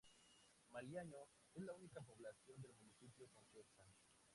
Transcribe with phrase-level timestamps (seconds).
[0.71, 3.83] Maliaño es la única población del municipio con costa.